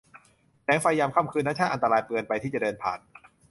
[0.63, 2.99] แสงไฟยามค่ำคืนนั้นช่างอันตรายเกินไปที่จะเดินผ่าน